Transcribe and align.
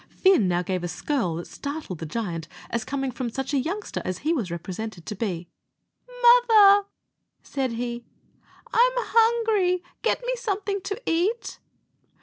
Fin 0.09 0.47
now 0.47 0.63
gave 0.63 0.83
a 0.83 0.87
skirl 0.87 1.35
that 1.35 1.45
startled 1.45 1.99
the 1.99 2.07
giant, 2.07 2.47
as 2.71 2.83
coming 2.83 3.11
from 3.11 3.29
such 3.29 3.53
a 3.53 3.59
youngster 3.59 4.01
as 4.03 4.17
he 4.25 4.33
was 4.33 4.49
represented 4.49 5.05
to 5.05 5.13
be. 5.13 5.47
"Mother," 6.47 6.87
said 7.43 7.73
he, 7.73 8.03
"I'm 8.73 8.91
hungry 8.95 9.83
get 10.01 10.25
me 10.25 10.35
something 10.35 10.81
to 10.85 10.99
eat." 11.05 11.59